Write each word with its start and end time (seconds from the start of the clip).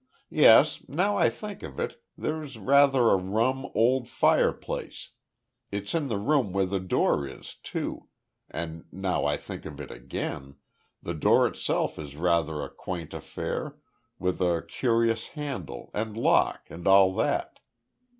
Yes, 0.31 0.83
now 0.89 1.15
I 1.15 1.29
think 1.29 1.61
of 1.61 1.79
it 1.79 2.01
there's 2.17 2.57
rather 2.57 3.09
a 3.09 3.17
rum 3.17 3.67
old 3.75 4.09
fireplace. 4.09 5.11
It's 5.69 5.93
in 5.93 6.07
the 6.07 6.17
room 6.17 6.53
where 6.53 6.65
the 6.65 6.79
door 6.79 7.27
is, 7.27 7.53
too, 7.61 8.07
and, 8.49 8.85
now 8.91 9.25
I 9.25 9.37
think 9.37 9.63
of 9.67 9.79
it 9.79 9.91
again, 9.91 10.55
the 11.03 11.13
door 11.13 11.45
itself 11.45 11.99
is 11.99 12.15
rather 12.15 12.63
a 12.63 12.69
quaint 12.71 13.13
affair, 13.13 13.77
with 14.17 14.41
a 14.41 14.65
curious 14.67 15.27
handle, 15.37 15.91
and 15.93 16.17
lock, 16.17 16.65
and 16.71 16.87
all 16.87 17.13
that. 17.17 17.59